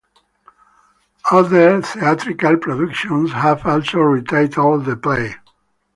Other 1.29 1.79
theatrical 1.83 2.57
productions 2.57 3.33
have 3.33 3.63
also 3.67 3.99
retitled 3.99 4.85
the 4.85 4.95
play. 4.97 5.35